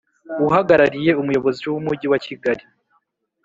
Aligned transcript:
Uhagarariye 0.45 1.11
Umuyobozi 1.21 1.63
w 1.71 1.75
Umujyi 1.79 2.07
wa 2.11 2.19
Kigali 2.25 2.63